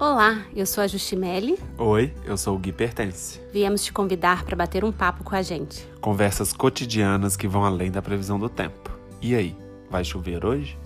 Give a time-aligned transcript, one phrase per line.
[0.00, 1.58] Olá, eu sou a Justimelli.
[1.76, 3.38] Oi, eu sou o Gui Pertence.
[3.52, 5.86] Viemos te convidar para bater um papo com a gente.
[6.00, 8.90] Conversas cotidianas que vão além da previsão do tempo.
[9.20, 9.54] E aí,
[9.90, 10.78] vai chover hoje?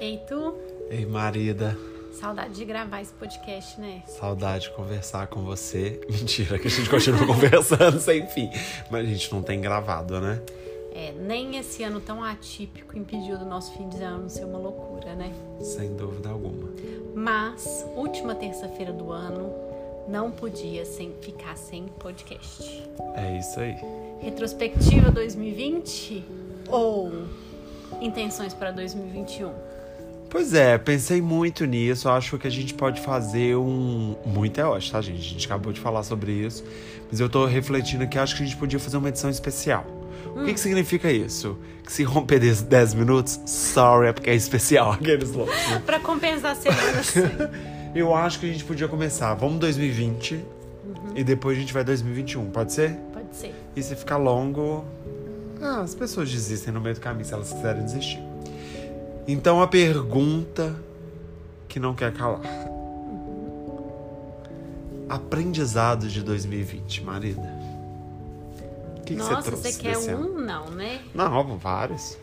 [0.00, 0.54] Ei, tu?
[0.88, 1.76] Ei, marida.
[2.22, 4.00] Saudade de gravar esse podcast, né?
[4.06, 6.00] Saudade de conversar com você.
[6.08, 8.48] Mentira, que a gente continua conversando sem fim.
[8.88, 10.40] Mas a gente não tem gravado, né?
[10.94, 15.16] É, nem esse ano tão atípico impediu do nosso fim de ano ser uma loucura,
[15.16, 15.32] né?
[15.60, 16.70] Sem dúvida alguma.
[17.12, 19.52] Mas, última terça-feira do ano,
[20.06, 22.88] não podia sem, ficar sem podcast.
[23.16, 23.74] É isso aí.
[24.20, 26.24] Retrospectiva 2020
[26.68, 27.26] ou
[28.00, 29.72] intenções para 2021?
[30.32, 32.08] Pois é, pensei muito nisso.
[32.08, 34.16] Acho que a gente pode fazer um.
[34.24, 35.18] Muito é ótimo, tá, gente?
[35.20, 36.64] A gente acabou de falar sobre isso.
[37.10, 39.84] Mas eu tô refletindo que acho que a gente podia fazer uma edição especial.
[40.34, 41.58] O que, que significa isso?
[41.84, 45.54] Que se romper 10 minutos, sorry, é porque é especial aqueles loucos.
[45.68, 45.82] Né?
[45.84, 47.20] pra compensar a semana, sim.
[47.94, 49.34] eu acho que a gente podia começar.
[49.34, 50.42] Vamos 2020 uhum.
[51.14, 52.92] e depois a gente vai 2021, pode ser?
[53.12, 53.54] Pode ser.
[53.76, 54.82] E se ficar longo.
[55.60, 58.31] Ah, as pessoas desistem no meio do caminho se elas quiserem desistir.
[59.26, 60.74] Então a pergunta
[61.68, 62.40] que não quer calar.
[65.08, 67.62] Aprendizado de 2020, Marida.
[68.96, 69.72] O que, Nossa, que você trouxe?
[69.72, 71.02] Você quer um, não, né?
[71.14, 72.16] Não, vários.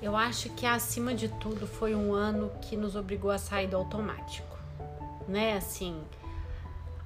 [0.00, 3.76] Eu acho que acima de tudo foi um ano que nos obrigou a sair do
[3.76, 4.56] automático,
[5.26, 5.56] né?
[5.56, 5.96] Assim,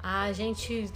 [0.02, 0.90] a gente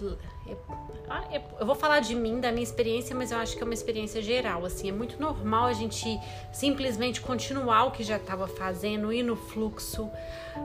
[1.59, 4.21] eu vou falar de mim, da minha experiência, mas eu acho que é uma experiência
[4.21, 4.65] geral.
[4.65, 6.19] Assim, é muito normal a gente
[6.53, 10.11] simplesmente continuar o que já estava fazendo, ir no fluxo,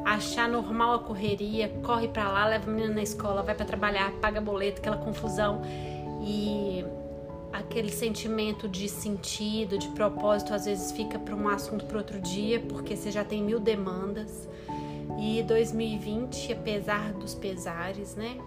[0.05, 4.11] achar normal a correria, corre para lá, leva a menina na escola, vai para trabalhar,
[4.21, 5.61] paga boleto, aquela confusão
[6.21, 6.83] e
[7.51, 12.59] aquele sentimento de sentido, de propósito, às vezes fica para um assunto para outro dia,
[12.59, 14.47] porque você já tem mil demandas.
[15.17, 18.37] E 2020, apesar dos pesares, né?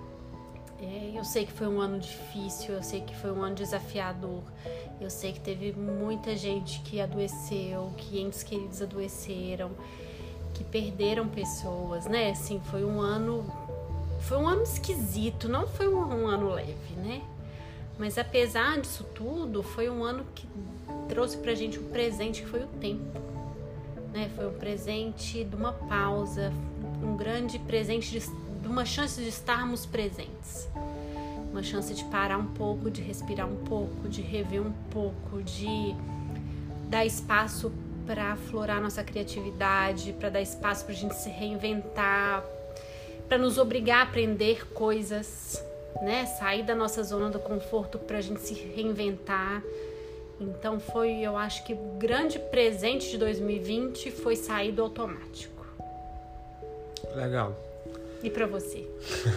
[0.83, 4.43] É, eu sei que foi um ano difícil, eu sei que foi um ano desafiador,
[5.01, 9.71] eu sei que teve muita gente que adoeceu, que entes queridos adoeceram,
[10.53, 12.31] que perderam pessoas, né?
[12.31, 13.47] Assim, foi um ano,
[14.23, 17.23] foi um ano esquisito, não foi um, um ano leve, né?
[17.97, 20.49] Mas apesar disso tudo, foi um ano que
[21.09, 23.21] trouxe pra gente um presente que foi o tempo,
[24.13, 24.29] né?
[24.35, 26.53] Foi um presente de uma pausa,
[27.01, 28.42] um grande presente de
[28.73, 30.67] uma chance de estarmos presentes.
[31.51, 35.95] Uma chance de parar um pouco, de respirar um pouco, de rever um pouco, de
[36.89, 37.71] dar espaço
[38.07, 42.43] para aflorar nossa criatividade, para dar espaço para a gente se reinventar,
[43.29, 45.63] para nos obrigar a aprender coisas,
[46.01, 46.25] né?
[46.25, 49.63] Sair da nossa zona do conforto para a gente se reinventar.
[50.41, 55.67] Então foi, eu acho que o grande presente de 2020 foi sair do automático.
[57.15, 57.55] Legal.
[58.23, 58.87] E para você?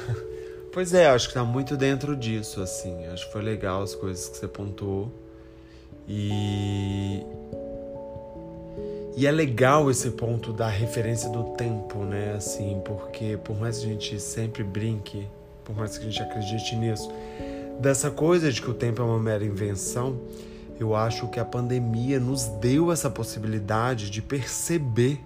[0.71, 3.05] pois é, acho que tá muito dentro disso, assim.
[3.07, 5.11] Acho que foi legal as coisas que você pontuou.
[6.07, 7.23] E.
[9.17, 12.33] E é legal esse ponto da referência do tempo, né?
[12.35, 15.25] Assim, porque por mais que a gente sempre brinque,
[15.63, 17.09] por mais que a gente acredite nisso,
[17.79, 20.19] dessa coisa de que o tempo é uma mera invenção,
[20.77, 25.21] eu acho que a pandemia nos deu essa possibilidade de perceber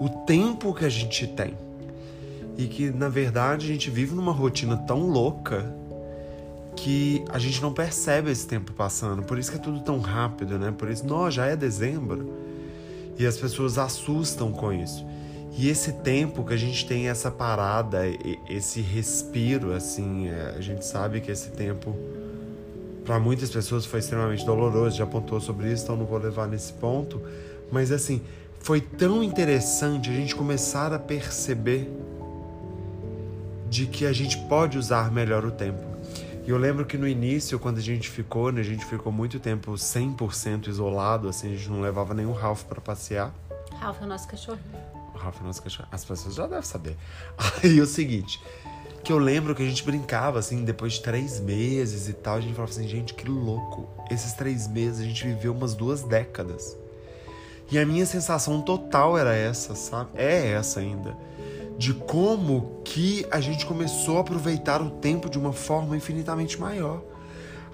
[0.00, 1.65] o tempo que a gente tem
[2.56, 5.74] e que na verdade a gente vive numa rotina tão louca
[6.76, 9.22] que a gente não percebe esse tempo passando.
[9.22, 10.72] Por isso que é tudo tão rápido, né?
[10.76, 12.32] Por isso, nós já é dezembro.
[13.18, 15.04] E as pessoas assustam com isso.
[15.58, 18.02] E esse tempo que a gente tem essa parada,
[18.48, 21.96] esse respiro, assim, é, a gente sabe que esse tempo
[23.06, 26.72] para muitas pessoas foi extremamente doloroso, já apontou sobre isso, então não vou levar nesse
[26.74, 27.22] ponto.
[27.70, 28.20] Mas assim,
[28.60, 31.88] foi tão interessante a gente começar a perceber
[33.68, 35.96] de que a gente pode usar melhor o tempo.
[36.46, 39.40] E eu lembro que no início, quando a gente ficou, né, a gente ficou muito
[39.40, 43.34] tempo 100% isolado, assim, a gente não levava nenhum Ralph para passear.
[43.72, 44.60] Ralph é o nosso cachorro.
[45.12, 45.88] O Ralph é o nosso cachorro.
[45.90, 46.96] As pessoas já devem saber.
[47.62, 48.40] Aí o seguinte,
[49.02, 52.40] que eu lembro que a gente brincava, assim, depois de três meses e tal, a
[52.40, 53.88] gente falava assim, gente, que louco.
[54.08, 56.76] Esses três meses a gente viveu umas duas décadas.
[57.72, 60.10] E a minha sensação total era essa, sabe?
[60.14, 61.16] É essa ainda
[61.78, 67.02] de como que a gente começou a aproveitar o tempo de uma forma infinitamente maior.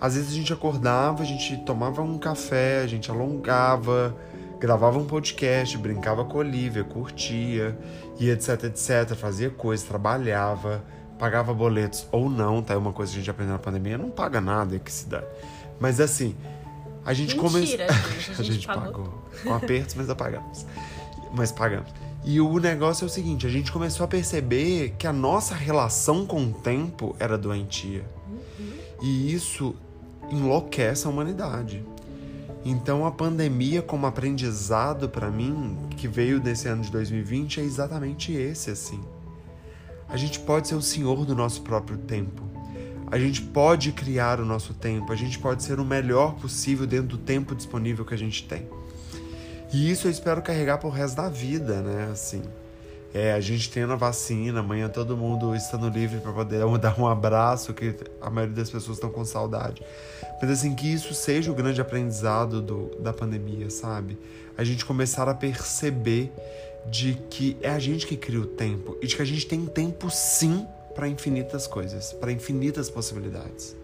[0.01, 4.17] Às vezes a gente acordava, a gente tomava um café, a gente alongava,
[4.59, 7.79] gravava um podcast, brincava com a Olivia, curtia
[8.19, 10.85] e etc, etc, fazia coisas, trabalhava,
[11.19, 12.75] pagava boletos ou não, tá?
[12.75, 15.07] É uma coisa que a gente aprendeu na pandemia, não paga nada, é que se
[15.09, 15.23] dá.
[15.79, 16.35] Mas assim,
[17.05, 17.61] a gente começou.
[17.61, 18.85] Mentira, gente, a a gente gente pagou.
[18.85, 19.23] pagou.
[19.45, 20.67] Com apertos, mas apagamos.
[21.33, 22.02] Mas pagamos.
[22.25, 26.25] E o negócio é o seguinte: a gente começou a perceber que a nossa relação
[26.25, 28.05] com o tempo era doentia.
[29.01, 29.75] E isso
[30.31, 31.85] enlouquece a humanidade.
[32.65, 38.33] Então a pandemia como aprendizado pra mim, que veio desse ano de 2020, é exatamente
[38.33, 39.01] esse assim.
[40.09, 42.43] A gente pode ser o senhor do nosso próprio tempo.
[43.11, 47.09] A gente pode criar o nosso tempo, a gente pode ser o melhor possível dentro
[47.09, 48.67] do tempo disponível que a gente tem.
[49.73, 52.11] E isso eu espero carregar pro resto da vida, né?
[52.13, 52.43] Assim,
[53.15, 57.07] é, a gente tendo a vacina, amanhã todo mundo estando livre para poder dar um
[57.07, 59.83] abraço, que a maioria das pessoas estão com saudade.
[60.41, 64.19] Mas assim, que isso seja o grande aprendizado do, da pandemia, sabe?
[64.59, 66.31] A gente começar a perceber
[66.87, 69.65] de que é a gente que cria o tempo e de que a gente tem
[69.67, 73.75] tempo sim para infinitas coisas, para infinitas possibilidades.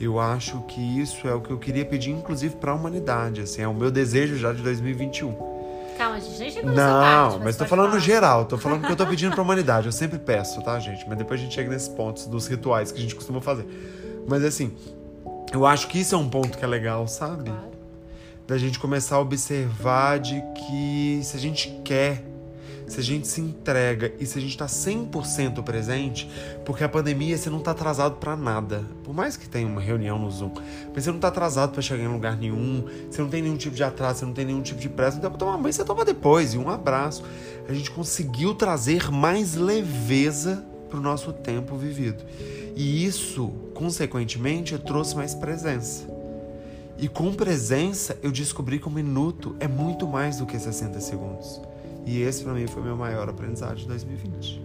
[0.00, 3.40] Eu acho que isso é o que eu queria pedir, inclusive, para a humanidade.
[3.40, 5.34] Assim, é o meu desejo já de 2021.
[5.98, 7.32] Calma, a gente nem chegou nessa parte.
[7.32, 8.00] Não, mas tô falando falar.
[8.00, 9.86] geral, tô falando que eu tô pedindo pra humanidade.
[9.86, 11.04] Eu sempre peço, tá, gente?
[11.08, 13.66] Mas depois a gente chega nesses pontos dos rituais que a gente costuma fazer.
[14.28, 14.72] Mas assim,
[15.52, 17.50] eu acho que isso é um ponto que é legal, sabe?
[17.50, 17.68] Claro.
[18.46, 22.22] Da gente começar a observar de que se a gente quer,
[22.88, 26.28] se a gente se entrega e se a gente tá 100% presente,
[26.64, 28.84] porque a pandemia você não tá atrasado pra nada.
[29.04, 30.52] Por mais que tenha uma reunião no Zoom,
[30.94, 33.76] mas você não tá atrasado pra chegar em lugar nenhum, você não tem nenhum tipo
[33.76, 36.04] de atraso, você não tem nenhum tipo de pressa, tem pra tomar banho, você toma
[36.04, 37.22] depois, e um abraço.
[37.68, 42.24] A gente conseguiu trazer mais leveza pro nosso tempo vivido.
[42.74, 46.06] E isso, consequentemente, trouxe mais presença.
[46.96, 51.60] E com presença, eu descobri que um minuto é muito mais do que 60 segundos.
[52.08, 54.62] E esse pra mim foi o meu maior aprendizado de 2020.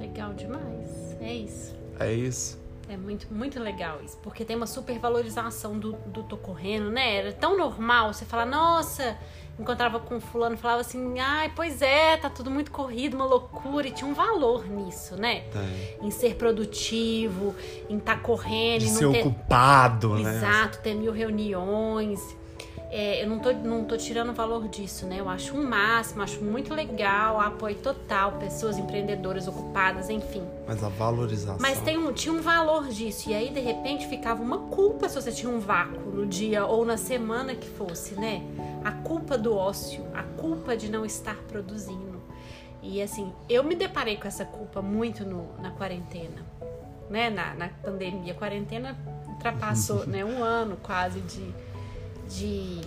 [0.00, 1.16] Legal demais.
[1.20, 1.76] É isso.
[2.00, 2.58] É isso.
[2.88, 7.18] É muito, muito legal isso, porque tem uma supervalorização do, do tô correndo, né?
[7.18, 9.16] Era tão normal você falar, nossa,
[9.56, 13.92] encontrava com fulano, falava assim, ai, pois é, tá tudo muito corrido, uma loucura, e
[13.92, 15.42] tinha um valor nisso, né?
[15.52, 15.98] Tem.
[16.08, 17.54] Em ser produtivo,
[17.88, 19.20] em estar tá correndo, De ser ter.
[19.20, 20.38] ocupado, né?
[20.38, 22.20] Exato, ter mil reuniões.
[22.92, 25.20] É, eu não tô, não tô tirando valor disso, né?
[25.20, 30.42] Eu acho um máximo, acho muito legal, apoio total, pessoas empreendedoras ocupadas, enfim.
[30.66, 31.58] Mas a valorização.
[31.60, 33.30] Mas tem um, tinha um valor disso.
[33.30, 36.84] E aí, de repente, ficava uma culpa se você tinha um vácuo no dia ou
[36.84, 38.42] na semana que fosse, né?
[38.84, 42.20] A culpa do ócio, a culpa de não estar produzindo.
[42.82, 46.44] E assim, eu me deparei com essa culpa muito no, na quarentena,
[47.08, 47.30] né?
[47.30, 48.32] Na, na pandemia.
[48.32, 48.96] A quarentena
[49.28, 50.24] ultrapassou, né?
[50.24, 51.54] Um ano quase de,
[52.30, 52.80] de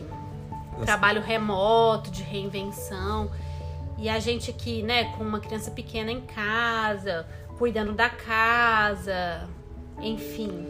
[0.86, 3.30] trabalho remoto, de reinvenção.
[3.98, 9.48] E a gente aqui, né, com uma criança pequena em casa, cuidando da casa,
[10.01, 10.66] enfim,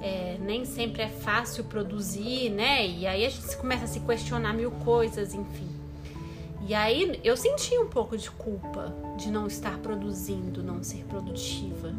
[0.00, 2.86] é, nem sempre é fácil produzir, né?
[2.86, 5.68] E aí a gente começa a se questionar mil coisas, enfim.
[6.66, 11.92] E aí eu senti um pouco de culpa de não estar produzindo, não ser produtiva.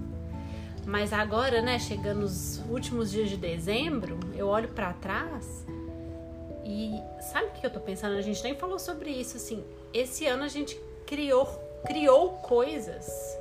[0.85, 5.65] Mas agora, né, chegando os últimos dias de dezembro, eu olho pra trás
[6.73, 8.17] e sabe o que eu tô pensando?
[8.17, 9.63] A gente nem falou sobre isso, assim.
[9.93, 11.45] Esse ano a gente criou,
[11.85, 13.37] criou coisas.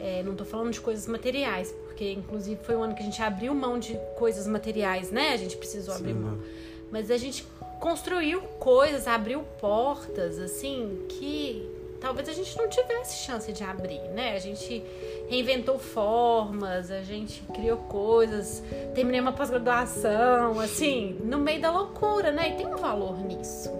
[0.00, 3.22] É, não tô falando de coisas materiais, porque inclusive foi um ano que a gente
[3.22, 5.32] abriu mão de coisas materiais, né?
[5.32, 6.32] A gente precisou abrir Sim, mão.
[6.32, 6.44] né?
[6.90, 7.46] Mas a gente
[7.78, 14.34] construiu coisas, abriu portas, assim, que talvez a gente não tivesse chance de abrir, né?
[14.34, 14.82] A gente
[15.28, 18.62] reinventou formas, a gente criou coisas,
[18.94, 22.50] terminei uma pós-graduação, assim, no meio da loucura, né?
[22.50, 23.70] E tem um valor nisso.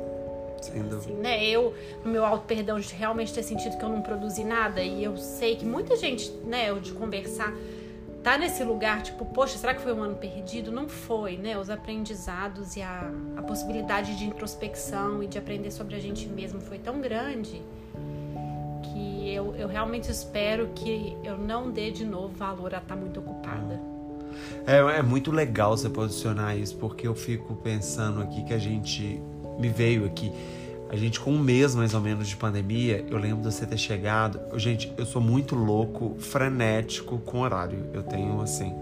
[0.61, 0.97] Sem dúvida.
[0.97, 1.45] Assim, né?
[1.45, 5.05] Eu, no meu auto perdão, de realmente ter sentido que eu não produzi nada, e
[5.05, 7.53] eu sei que muita gente, né, eu de conversar,
[8.23, 10.73] tá nesse lugar, tipo, poxa, será que foi um ano perdido?
[10.73, 11.57] Não foi, né?
[11.57, 16.61] Os aprendizados e a, a possibilidade de introspecção e de aprender sobre a gente mesmo
[16.61, 17.63] foi tão grande
[19.37, 23.81] eu, eu realmente espero que eu não dê de novo valor a estar muito ocupada.
[24.67, 29.21] É, é muito legal você posicionar isso, porque eu fico pensando aqui que a gente.
[29.59, 30.31] Me veio aqui.
[30.91, 33.79] A gente, com um mês mais ou menos de pandemia, eu lembro de você ter
[33.79, 34.39] chegado.
[34.59, 37.87] Gente, eu sou muito louco, frenético com horário.
[37.95, 38.75] Eu tenho assim.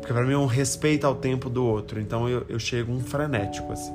[0.00, 2.00] Porque pra mim é um respeito ao tempo do outro.
[2.00, 3.92] Então eu, eu chego um frenético, assim.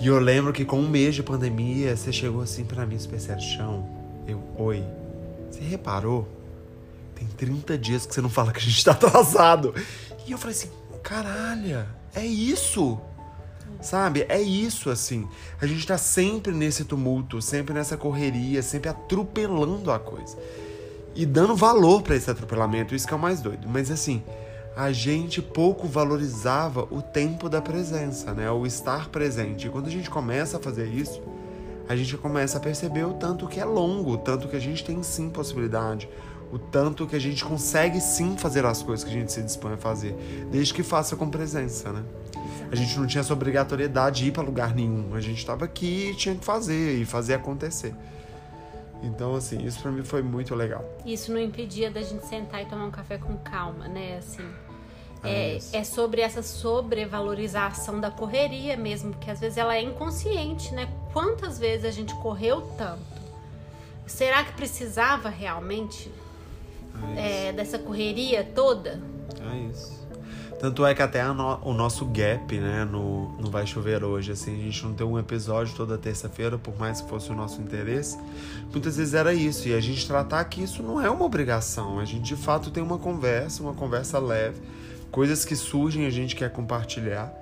[0.00, 3.18] E eu lembro que com um mês de pandemia, você chegou assim pra mim, super
[3.40, 4.03] chão.
[4.26, 4.84] Eu, oi.
[5.50, 6.28] Você reparou?
[7.14, 9.74] Tem 30 dias que você não fala que a gente tá atrasado.
[10.26, 10.70] E eu falei assim,
[11.02, 12.98] caralho, é isso.
[13.80, 14.24] Sabe?
[14.28, 15.28] É isso, assim.
[15.60, 20.36] A gente tá sempre nesse tumulto, sempre nessa correria, sempre atropelando a coisa.
[21.14, 23.68] e dando valor para esse atropelamento, isso que é o mais doido.
[23.68, 24.22] Mas assim,
[24.76, 28.50] a gente pouco valorizava o tempo da presença, né?
[28.50, 29.66] O estar presente.
[29.66, 31.22] E quando a gente começa a fazer isso,
[31.88, 34.84] a gente começa a perceber o tanto que é longo, o tanto que a gente
[34.84, 36.08] tem sim possibilidade,
[36.52, 39.74] o tanto que a gente consegue sim fazer as coisas que a gente se dispõe
[39.74, 40.14] a fazer,
[40.50, 42.02] desde que faça com presença, né?
[42.70, 46.10] A gente não tinha essa obrigatoriedade de ir para lugar nenhum, a gente estava aqui
[46.10, 47.94] e tinha que fazer e fazer acontecer.
[49.02, 50.82] Então, assim, isso para mim foi muito legal.
[51.04, 54.16] Isso não impedia da gente sentar e tomar um café com calma, né?
[54.16, 54.44] Assim,
[55.24, 60.74] é, é, é, sobre essa sobrevalorização da correria mesmo, que às vezes ela é inconsciente,
[60.74, 60.88] né?
[61.12, 63.02] Quantas vezes a gente correu tanto?
[64.06, 66.10] Será que precisava realmente
[67.16, 69.00] é, é dessa correria toda?
[69.40, 70.04] É isso.
[70.60, 74.58] Tanto é que até no, o nosso gap, né, no, no Vai Chover Hoje, assim,
[74.58, 78.18] a gente não tem um episódio toda terça-feira, por mais que fosse o nosso interesse.
[78.70, 81.98] Muitas vezes era isso, e a gente tratar que isso não é uma obrigação.
[81.98, 84.58] A gente de fato tem uma conversa, uma conversa leve
[85.14, 87.32] coisas que surgem a gente quer compartilhar.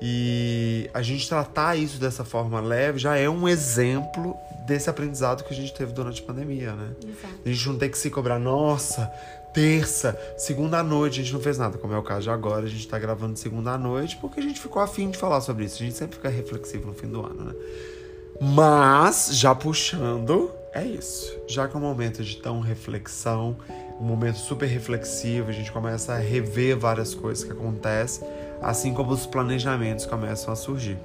[0.00, 5.52] E a gente tratar isso dessa forma leve já é um exemplo desse aprendizado que
[5.52, 6.90] a gente teve durante a pandemia, né?
[7.02, 7.34] Exato.
[7.44, 9.10] A gente não tem que se cobrar, nossa,
[9.52, 12.68] terça, segunda noite, a gente não fez nada, como é o caso de agora, a
[12.68, 15.82] gente tá gravando segunda noite porque a gente ficou afim de falar sobre isso.
[15.82, 17.54] A gente sempre fica reflexivo no fim do ano, né?
[18.40, 21.36] Mas, já puxando, é isso.
[21.48, 23.56] Já que é um momento de tão reflexão,
[24.02, 28.26] um momento super reflexivo, a gente começa a rever várias coisas que acontecem,
[28.60, 30.98] assim como os planejamentos começam a surgir.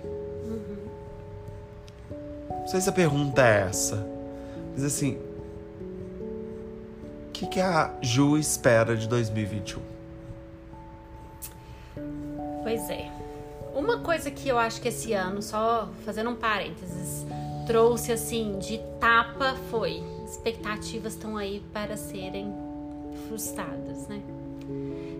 [0.43, 0.77] Uhum.
[2.49, 4.03] Não sei se a pergunta é essa,
[4.73, 5.19] mas assim,
[7.27, 9.79] o que, que a Ju espera de 2021?
[12.63, 13.11] Pois é.
[13.75, 17.27] Uma coisa que eu acho que esse ano, só fazendo um parênteses,
[17.67, 22.66] trouxe assim de tapa foi expectativas estão aí para serem
[23.27, 24.21] frustradas, né?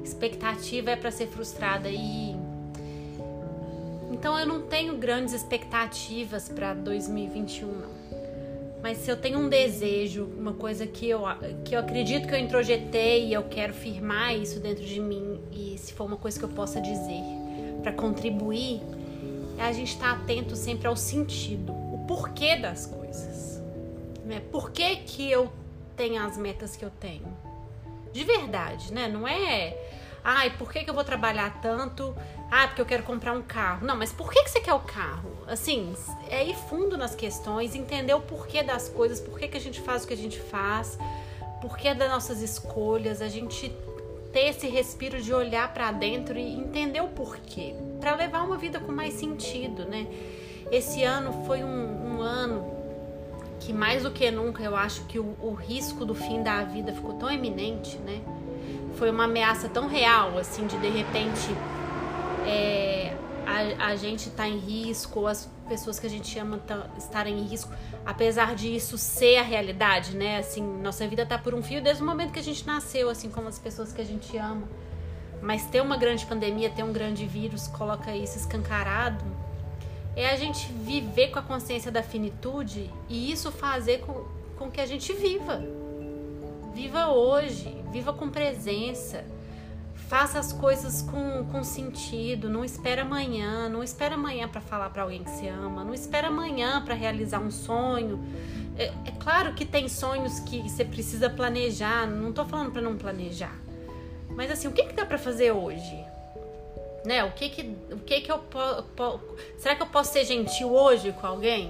[0.04, 2.36] Expectativa é para ser frustrada e
[4.12, 7.98] então eu não tenho grandes expectativas para 2021 não.
[8.82, 11.22] Mas se eu tenho um desejo, uma coisa que eu,
[11.66, 15.78] que eu acredito que eu introjetei e eu quero firmar isso dentro de mim, e
[15.78, 17.22] se for uma coisa que eu possa dizer
[17.82, 18.82] para contribuir,
[19.58, 23.62] é a gente estar tá atento sempre ao sentido, o porquê das coisas.
[24.26, 24.42] Né?
[24.52, 25.52] Por que, que eu
[25.96, 27.28] tenho as metas que eu tenho?
[28.12, 29.08] De verdade, né?
[29.08, 29.76] Não é.
[30.24, 32.16] Ai, por que, que eu vou trabalhar tanto?
[32.52, 33.86] Ah, porque eu quero comprar um carro.
[33.86, 35.32] Não, mas por que, que você quer o carro?
[35.48, 35.94] Assim,
[36.30, 39.80] é ir fundo nas questões, entender o porquê das coisas, por que, que a gente
[39.82, 40.98] faz o que a gente faz,
[41.62, 43.74] porquê das nossas escolhas, a gente
[44.32, 48.80] ter esse respiro de olhar para dentro e entender o porquê, para levar uma vida
[48.80, 50.08] com mais sentido, né?
[50.72, 52.77] Esse ano foi um, um ano
[53.68, 56.94] que mais do que nunca eu acho que o, o, risco do fim da vida
[56.94, 58.22] ficou tão eminente, né?
[58.96, 61.50] Foi uma ameaça tão real, assim, de de repente
[62.48, 63.14] é,
[63.46, 66.62] a, a, gente tá em risco, ou as pessoas que a gente ama
[66.98, 67.70] estarem em risco,
[68.06, 70.38] apesar de isso ser a realidade, né?
[70.38, 73.30] Assim, nossa vida tá por um fio desde o momento que a gente nasceu, assim
[73.30, 74.64] como as pessoas que a gente ama.
[75.42, 79.26] Mas ter uma grande pandemia, ter um grande vírus, coloca isso escancarado
[80.18, 84.26] é a gente viver com a consciência da finitude e isso fazer com,
[84.58, 85.62] com que a gente viva.
[86.74, 89.24] Viva hoje, viva com presença.
[90.10, 95.04] Faça as coisas com, com sentido, não espera amanhã, não espera amanhã para falar para
[95.04, 98.20] alguém que você ama, não espera amanhã para realizar um sonho.
[98.76, 102.98] É, é, claro que tem sonhos que você precisa planejar, não tô falando para não
[102.98, 103.54] planejar.
[104.30, 106.04] Mas assim, o que, que dá para fazer hoje?
[107.08, 107.24] Né?
[107.24, 109.24] O que que, o que, que eu posso.
[109.58, 111.70] Será que eu posso ser gentil hoje com alguém?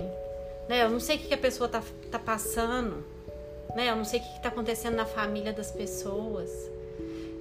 [0.67, 0.83] Né?
[0.83, 3.05] Eu não sei o que, que a pessoa tá, tá passando,
[3.75, 3.91] né?
[3.91, 6.49] Eu não sei o que, que tá acontecendo na família das pessoas.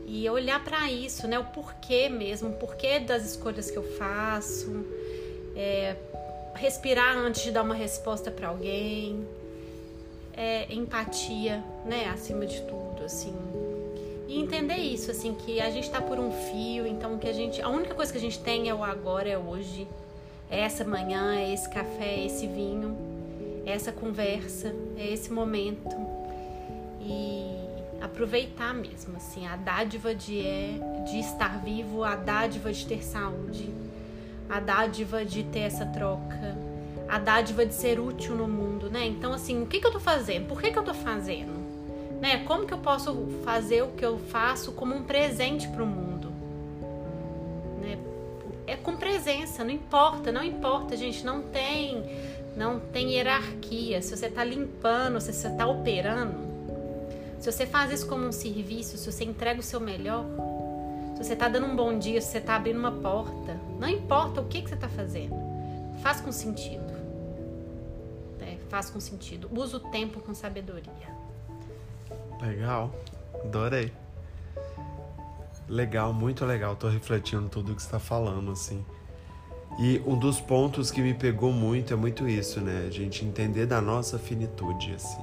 [0.07, 1.39] E olhar para isso, né?
[1.39, 4.85] O porquê mesmo, o porquê das escolhas que eu faço.
[5.57, 5.97] É,
[6.55, 9.27] respirar antes de dar uma resposta para alguém.
[10.37, 12.11] É, empatia, né?
[12.11, 13.56] Acima de tudo, assim
[14.29, 17.63] e entender isso, assim, que a gente tá por um fio, então que a gente.
[17.63, 19.87] A única coisa que a gente tem é o agora, é hoje.
[20.51, 22.97] É essa manhã, é esse café, é esse vinho,
[23.65, 25.97] é essa conversa, é esse momento.
[27.01, 27.47] E
[28.01, 33.73] aproveitar mesmo, assim, a dádiva de, é, de estar vivo, a dádiva de ter saúde,
[34.49, 36.57] a dádiva de ter essa troca,
[37.09, 39.07] a dádiva de ser útil no mundo, né?
[39.07, 40.47] Então, assim, o que, que eu tô fazendo?
[40.47, 41.56] Por que, que eu tô fazendo?
[42.21, 42.45] Né?
[42.45, 46.33] Como que eu posso fazer o que eu faço como um presente para o mundo?
[47.81, 47.99] Né?
[48.67, 52.03] É com presença, não importa, não importa, gente, não tem,
[52.57, 54.01] não tem hierarquia.
[54.01, 56.47] Se você está limpando, se você está operando,
[57.39, 60.25] se você faz isso como um serviço, se você entrega o seu melhor,
[61.17, 64.41] se você está dando um bom dia, se você está abrindo uma porta, não importa
[64.41, 65.35] o que, que você está fazendo,
[66.03, 66.95] faz com sentido.
[68.41, 69.51] É, faz com sentido.
[69.53, 71.16] Usa o tempo com sabedoria.
[72.41, 72.91] Legal,
[73.45, 73.93] adorei.
[75.69, 76.77] Legal, muito legal.
[76.77, 78.85] Tô refletindo tudo que está falando, assim.
[79.79, 82.87] E um dos pontos que me pegou muito é muito isso, né?
[82.87, 85.23] A gente entender da nossa finitude, assim.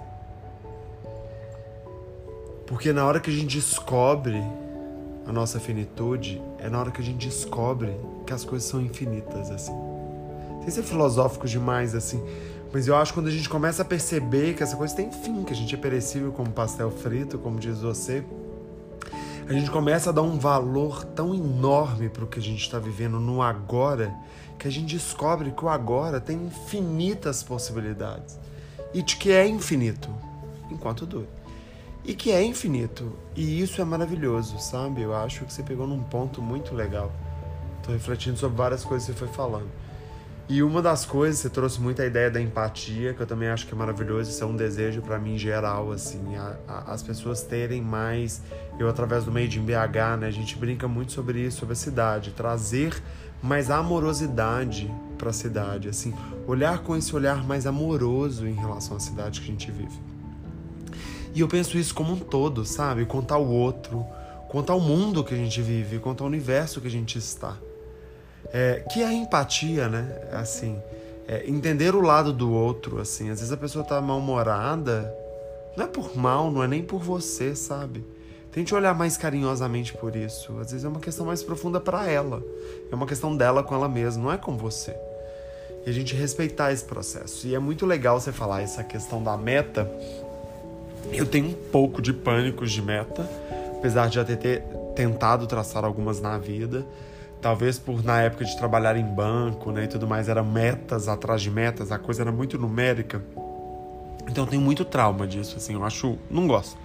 [2.68, 4.44] Porque na hora que a gente descobre
[5.26, 9.50] a nossa finitude, é na hora que a gente descobre que as coisas são infinitas,
[9.50, 9.74] assim.
[10.62, 12.24] Sem ser filosófico demais, assim.
[12.74, 15.44] Mas eu acho que quando a gente começa a perceber que essa coisa tem fim,
[15.44, 18.26] que a gente é perecível como pastel frito, como diz você,
[19.48, 22.80] a gente começa a dar um valor tão enorme para o que a gente está
[22.80, 24.12] vivendo no agora,
[24.58, 28.40] que a gente descobre que o agora tem infinitas possibilidades.
[28.92, 30.10] E de que é infinito,
[30.72, 31.28] enquanto dura.
[32.04, 33.14] E que é infinito.
[33.36, 35.04] E isso é maravilhoso, sabe?
[35.04, 37.12] Eu acho que você pegou num ponto muito legal.
[37.78, 39.83] Estou refletindo sobre várias coisas que você foi falando.
[40.50, 43.66] E uma das coisas, você trouxe muito a ideia da empatia, que eu também acho
[43.66, 47.44] que é maravilhoso, isso é um desejo para mim geral, assim, a, a, as pessoas
[47.44, 48.42] terem mais,
[48.78, 51.76] eu através do Made in BH, né, a gente brinca muito sobre isso, sobre a
[51.78, 53.02] cidade, trazer
[53.42, 56.14] mais amorosidade para a cidade, assim,
[56.46, 59.98] olhar com esse olhar mais amoroso em relação à cidade que a gente vive.
[61.34, 63.06] E eu penso isso como um todo, sabe?
[63.06, 64.06] Contar o outro,
[64.50, 67.58] contar o mundo que a gente vive, contar o universo que a gente está.
[68.52, 70.08] É, que é a empatia, né?
[70.32, 70.80] Assim,
[71.28, 73.30] é, entender o lado do outro, assim.
[73.30, 75.14] Às vezes a pessoa tá mal-humorada,
[75.76, 78.04] não é por mal, não é nem por você, sabe?
[78.52, 80.52] Tente olhar mais carinhosamente por isso.
[80.60, 82.44] Às vezes é uma questão mais profunda para ela.
[82.92, 84.96] É uma questão dela com ela mesma, não é com você.
[85.86, 87.48] E a gente respeitar esse processo.
[87.48, 89.90] E é muito legal você falar essa questão da meta.
[91.12, 93.28] Eu tenho um pouco de pânico de meta,
[93.78, 94.64] apesar de já ter, ter
[94.96, 96.86] tentado traçar algumas na vida
[97.44, 101.42] talvez por na época de trabalhar em banco, né, e tudo mais, eram metas atrás
[101.42, 103.22] de metas, a coisa era muito numérica.
[104.30, 106.82] Então eu tenho muito trauma disso, assim, eu acho, não gosto.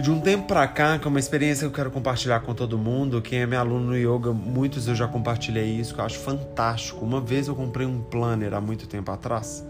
[0.00, 2.76] De um tempo pra cá, que é uma experiência que eu quero compartilhar com todo
[2.76, 6.18] mundo, quem é meu aluno no yoga, muitos eu já compartilhei isso, que eu acho
[6.18, 7.02] fantástico.
[7.02, 9.64] Uma vez eu comprei um planner há muito tempo atrás,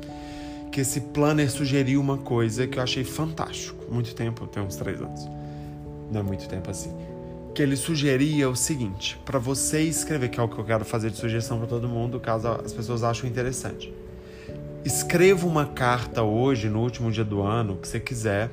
[0.73, 3.85] que esse planner sugeriu uma coisa que eu achei fantástico.
[3.93, 5.29] Muito tempo, tem uns três anos.
[6.11, 7.16] Não é muito tempo assim
[7.57, 11.11] que ele sugeria o seguinte, para você escrever, que é o que eu quero fazer
[11.11, 13.91] de sugestão para todo mundo, caso as pessoas achem interessante.
[14.85, 18.51] Escreva uma carta hoje, no último dia do ano, que você quiser.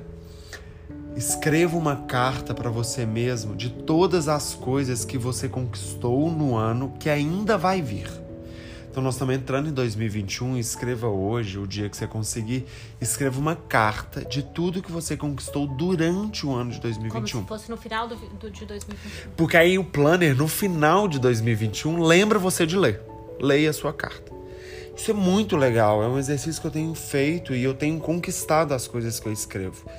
[1.17, 6.93] Escreva uma carta para você mesmo de todas as coisas que você conquistou no ano
[6.97, 8.09] que ainda vai vir.
[8.93, 12.63] Então nós estamos entrando em 2021, escreva hoje, o dia que você conseguir,
[13.01, 17.09] escreva uma carta de tudo que você conquistou durante o ano de 2021.
[17.09, 19.31] Como se fosse no final do, do, de 2021.
[19.35, 23.01] Porque aí o planner, no final de 2021, lembra você de ler.
[23.41, 24.31] Leia a sua carta.
[24.95, 28.75] Isso é muito legal, é um exercício que eu tenho feito e eu tenho conquistado
[28.75, 29.89] as coisas que eu escrevo.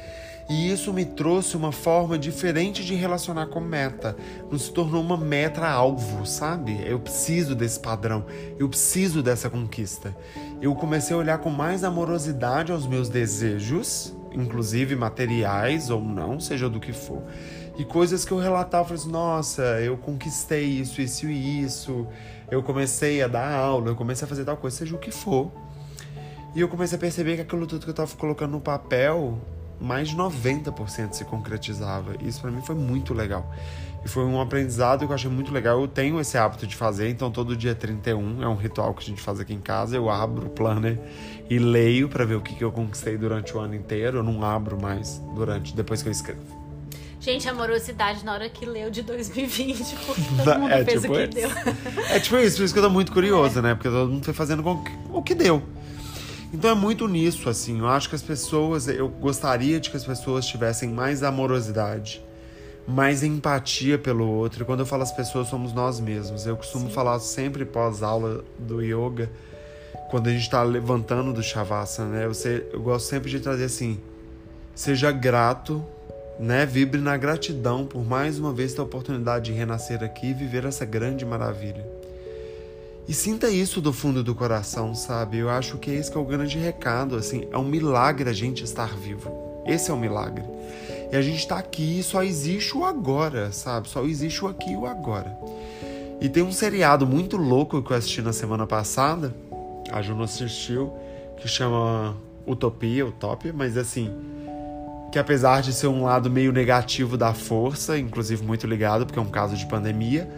[0.49, 4.15] E isso me trouxe uma forma diferente de relacionar com meta.
[4.51, 6.79] Não se tornou uma meta-alvo, sabe?
[6.87, 8.27] Eu preciso desse padrão,
[8.59, 10.15] eu preciso dessa conquista.
[10.61, 16.69] Eu comecei a olhar com mais amorosidade aos meus desejos, inclusive materiais ou não, seja
[16.69, 17.23] do que for.
[17.79, 22.07] E coisas que eu relatava, falei assim, nossa, eu conquistei isso, isso e isso.
[22.51, 25.51] Eu comecei a dar aula, eu comecei a fazer tal coisa, seja o que for.
[26.55, 29.41] E eu comecei a perceber que aquilo tudo que eu estava colocando no papel
[29.85, 32.15] mais de 90% se concretizava.
[32.21, 33.49] Isso para mim foi muito legal.
[34.05, 35.81] E foi um aprendizado que eu achei muito legal.
[35.81, 39.07] Eu tenho esse hábito de fazer, então todo dia 31 é um ritual que a
[39.07, 39.97] gente faz aqui em casa.
[39.97, 40.99] Eu abro o planner
[41.49, 44.19] e leio para ver o que, que eu conquistei durante o ano inteiro.
[44.19, 46.65] Eu não abro mais durante depois que eu escrevo.
[47.19, 51.17] Gente, amorosidade na hora que leu de 2020, porque todo mundo é, fez tipo o
[51.17, 51.31] que isso.
[51.33, 51.51] deu.
[52.11, 53.63] É tipo isso, por isso que eu tô muito curioso, é.
[53.63, 53.75] né?
[53.75, 54.63] Porque todo mundo foi fazendo
[55.11, 55.63] o que deu.
[56.55, 57.81] Então é muito nisso, assim.
[57.81, 62.25] Eu acho que as pessoas, eu gostaria de que as pessoas tivessem mais amorosidade,
[62.87, 64.63] mais empatia pelo outro.
[64.63, 66.47] E quando eu falo as pessoas, somos nós mesmos.
[66.47, 66.95] Eu costumo Sim.
[66.95, 69.29] falar sempre pós-aula do yoga,
[70.09, 72.29] quando a gente está levantando do shavasana, né?
[72.29, 73.99] Você, eu gosto sempre de trazer assim:
[74.77, 75.85] seja grato,
[76.39, 76.65] né?
[76.65, 80.65] Vibre na gratidão por mais uma vez ter a oportunidade de renascer aqui e viver
[80.65, 81.85] essa grande maravilha.
[83.07, 85.39] E sinta isso do fundo do coração, sabe?
[85.39, 88.65] Eu acho que esse que é o grande recado, assim, é um milagre a gente
[88.65, 89.63] estar vivo.
[89.67, 90.45] Esse é o um milagre.
[91.13, 93.89] E a gente está aqui e só existe o agora, sabe?
[93.89, 95.37] Só existe o aqui e o agora.
[96.21, 99.35] E tem um seriado muito louco que eu assisti na semana passada,
[99.93, 100.93] a Juno assistiu,
[101.37, 104.11] que chama Utopia, Utopia, mas assim,
[105.13, 109.23] que apesar de ser um lado meio negativo da força, inclusive muito ligado, porque é
[109.23, 110.29] um caso de pandemia,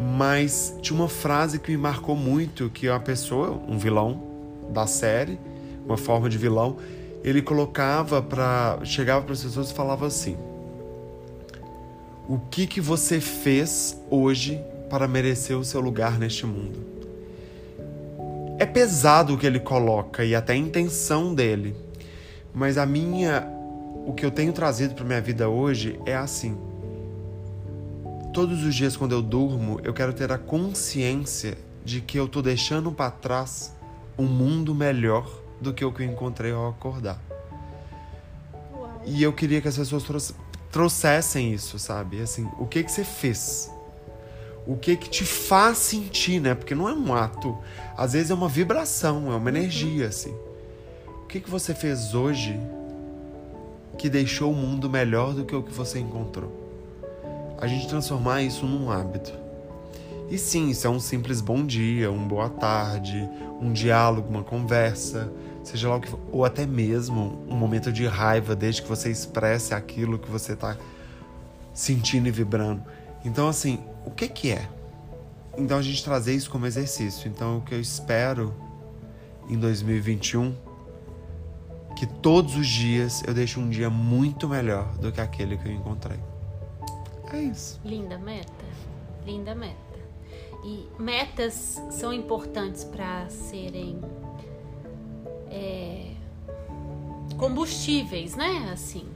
[0.00, 4.22] mas tinha uma frase que me marcou muito, que uma pessoa, um vilão
[4.70, 5.38] da série,
[5.84, 6.76] uma forma de vilão,
[7.22, 10.36] ele colocava para chegava para as pessoas e falava assim:
[12.28, 16.92] O que que você fez hoje para merecer o seu lugar neste mundo?
[18.58, 21.74] É pesado o que ele coloca e até a intenção dele.
[22.54, 23.48] Mas a minha
[24.04, 26.56] o que eu tenho trazido para minha vida hoje é assim.
[28.32, 32.40] Todos os dias quando eu durmo, eu quero ter a consciência de que eu tô
[32.40, 33.74] deixando para trás
[34.18, 35.28] um mundo melhor
[35.60, 37.20] do que o que eu encontrei ao acordar.
[38.72, 39.02] Uau.
[39.04, 40.34] E eu queria que as pessoas
[40.70, 42.22] trouxessem isso, sabe?
[42.22, 43.70] Assim, o que que você fez?
[44.66, 46.54] O que que te faz sentir, né?
[46.54, 47.58] Porque não é um ato,
[47.96, 49.48] às vezes é uma vibração, é uma uhum.
[49.48, 50.34] energia, assim.
[51.06, 52.58] O que que você fez hoje
[53.98, 56.61] que deixou o mundo melhor do que o que você encontrou.
[57.62, 59.32] A gente transformar isso num hábito.
[60.28, 65.32] E sim, isso é um simples bom dia, um boa tarde, um diálogo, uma conversa,
[65.62, 69.12] seja lá o que for, ou até mesmo um momento de raiva, desde que você
[69.12, 70.76] expresse aquilo que você está
[71.72, 72.82] sentindo e vibrando.
[73.24, 74.68] Então, assim, o que que é?
[75.56, 77.28] Então a gente trazer isso como exercício.
[77.28, 78.52] Então, o que eu espero
[79.48, 80.52] em 2021
[81.94, 85.72] que todos os dias eu deixo um dia muito melhor do que aquele que eu
[85.72, 86.31] encontrei.
[87.32, 87.80] É isso.
[87.84, 88.64] Linda meta.
[89.24, 89.76] Linda meta.
[90.64, 94.00] E metas são importantes para serem
[95.50, 96.12] é,
[97.36, 98.70] combustíveis, né?
[98.72, 99.08] Assim,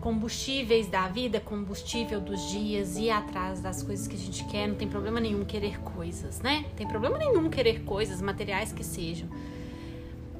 [0.00, 4.68] combustíveis da vida, combustível dos dias, ir atrás das coisas que a gente quer.
[4.68, 6.66] Não tem problema nenhum querer coisas, né?
[6.76, 9.28] Tem problema nenhum querer coisas, materiais que sejam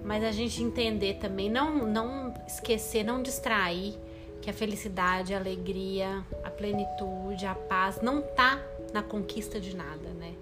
[0.05, 3.95] mas a gente entender também, não, não esquecer, não distrair
[4.41, 6.25] que a felicidade, a alegria,
[6.57, 8.61] plenitude, a paz não tá
[8.93, 10.35] na conquista de nada, né?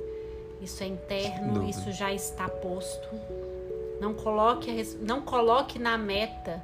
[0.61, 3.09] Isso é interno, isso já está posto.
[4.01, 4.71] Não coloque,
[5.01, 6.63] não coloque na meta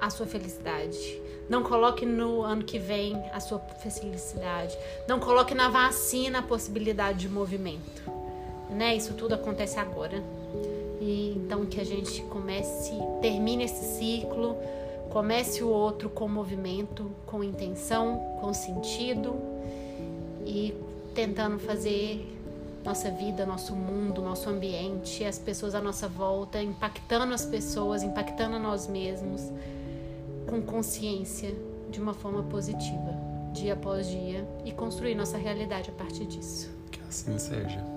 [0.00, 1.22] a sua felicidade.
[1.48, 4.76] Não coloque no ano que vem a sua felicidade.
[5.06, 8.02] Não coloque na vacina a possibilidade de movimento.
[8.70, 8.96] Né?
[8.96, 10.22] Isso tudo acontece agora.
[11.00, 14.56] E então que a gente comece, termine esse ciclo,
[15.14, 19.36] comece o outro com movimento, com intenção, com sentido
[20.44, 20.74] e
[21.14, 22.36] tentando fazer
[22.84, 28.58] nossa vida, nosso mundo, nosso ambiente, as pessoas à nossa volta, impactando as pessoas, impactando
[28.58, 29.52] nós mesmos,
[30.48, 31.54] com consciência,
[31.88, 33.14] de uma forma positiva,
[33.52, 36.68] dia após dia, e construir nossa realidade a partir disso.
[36.90, 37.93] Que assim seja.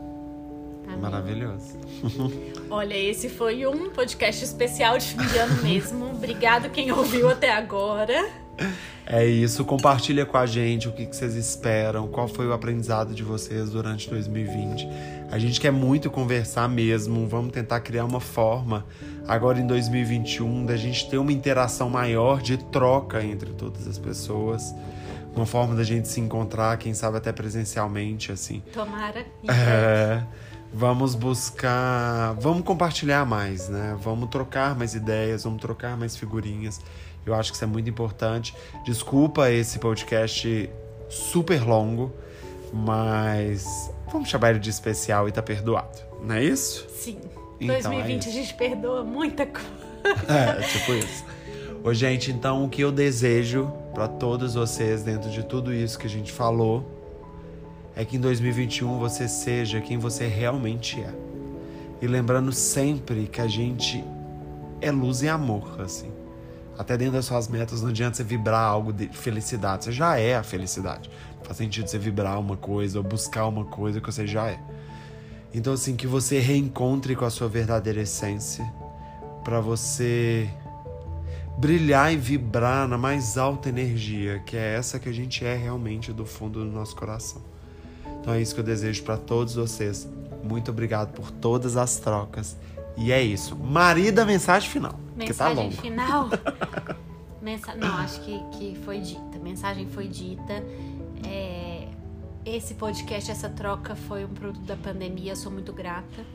[0.88, 1.00] Amém.
[1.00, 1.78] Maravilhoso.
[2.71, 6.06] Olha, esse foi um podcast especial de fim de ano mesmo.
[6.06, 8.30] Obrigado quem ouviu até agora.
[9.06, 13.23] É isso, compartilha com a gente o que vocês esperam, qual foi o aprendizado de
[13.23, 14.88] vocês durante 2020.
[15.32, 18.86] A gente quer muito conversar mesmo, vamos tentar criar uma forma
[19.28, 24.73] agora em 2021 da gente ter uma interação maior de troca entre todas as pessoas.
[25.36, 28.63] Uma forma da gente se encontrar, quem sabe até presencialmente, assim.
[28.73, 29.23] Tomara.
[29.47, 30.23] É
[30.73, 33.97] vamos buscar, vamos compartilhar mais, né?
[34.01, 36.80] Vamos trocar mais ideias, vamos trocar mais figurinhas.
[37.25, 38.56] Eu acho que isso é muito importante.
[38.86, 40.69] Desculpa esse podcast
[41.10, 42.13] super longo,
[42.73, 46.88] mas vamos chamar ele de especial e tá perdoado, não é isso?
[46.89, 47.17] Sim.
[47.60, 49.77] Então 2020 é a gente perdoa muita coisa.
[50.30, 51.25] É, tipo isso.
[51.84, 56.08] Ô, gente, então o que eu desejo para todos vocês dentro de tudo isso que
[56.08, 56.96] a gente falou
[57.97, 61.12] é que em 2021 você seja quem você realmente é.
[61.99, 64.05] E lembrando sempre que a gente
[64.79, 66.12] é luz e amor, assim.
[66.77, 70.36] Até dentro das suas metas não adianta você vibrar algo de felicidade, você já é
[70.36, 71.10] a felicidade.
[71.38, 74.60] Não faz sentido você vibrar uma coisa ou buscar uma coisa que você já é.
[75.51, 78.63] Então assim, que você reencontre com a sua verdadeira essência
[79.43, 80.47] para você
[81.57, 86.13] brilhar e vibrar na mais alta energia, que é essa que a gente é realmente
[86.13, 87.57] do fundo do nosso coração.
[88.28, 90.06] Então é isso que eu desejo para todos vocês.
[90.44, 92.58] Muito obrigado por todas as trocas.
[92.98, 93.56] E é isso.
[93.56, 95.00] Marida, mensagem final.
[95.16, 96.30] Mensagem tá final.
[97.42, 97.74] Mensa...
[97.76, 99.40] Não, acho que, que foi dita.
[99.42, 100.62] Mensagem foi dita.
[101.26, 101.88] É...
[102.46, 105.34] Esse podcast, essa troca foi um produto da pandemia.
[105.34, 106.26] sou muito grata,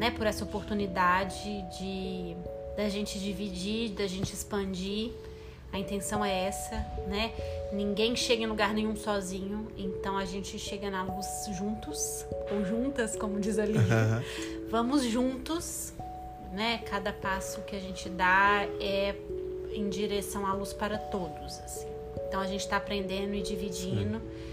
[0.00, 1.44] né, por essa oportunidade
[1.78, 2.36] de
[2.76, 5.12] da gente dividir, da gente expandir
[5.72, 6.74] a intenção é essa,
[7.06, 7.32] né?
[7.72, 13.14] Ninguém chega em lugar nenhum sozinho, então a gente chega na luz juntos, ou juntas,
[13.14, 13.74] como diz ali.
[14.70, 15.92] Vamos juntos,
[16.52, 16.78] né?
[16.86, 19.14] Cada passo que a gente dá é
[19.72, 21.86] em direção à luz para todos, assim.
[22.26, 24.16] Então a gente está aprendendo e dividindo.
[24.46, 24.50] É.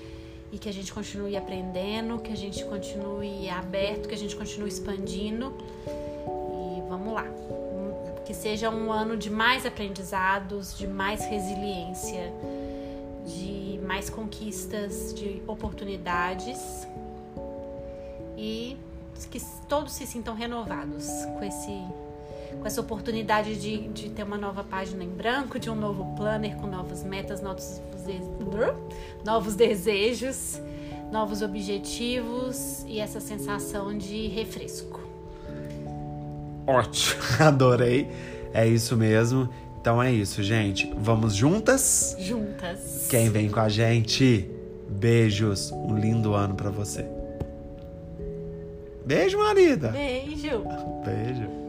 [0.50, 4.70] E que a gente continue aprendendo, que a gente continue aberto, que a gente continue
[4.70, 5.54] expandindo.
[5.86, 7.26] E vamos lá.
[8.28, 12.34] Que seja um ano de mais aprendizados, de mais resiliência,
[13.26, 16.86] de mais conquistas, de oportunidades.
[18.38, 18.76] E
[19.32, 21.08] que todos se sintam renovados
[21.40, 21.72] com esse
[22.60, 26.56] com essa oportunidade de, de ter uma nova página em branco, de um novo planner
[26.58, 27.82] com novas metas, novos,
[29.24, 30.60] novos desejos,
[31.12, 35.07] novos objetivos e essa sensação de refresco.
[36.68, 38.08] Ótimo, adorei.
[38.54, 39.50] É isso mesmo.
[39.80, 40.94] Então é isso, gente.
[40.98, 42.16] Vamos juntas?
[42.20, 43.08] Juntas.
[43.10, 44.50] Quem vem com a gente?
[44.90, 45.72] Beijos.
[45.72, 47.06] Um lindo ano para você.
[49.06, 49.90] Beijo, marida.
[49.90, 50.64] Beijo.
[51.06, 51.67] Beijo.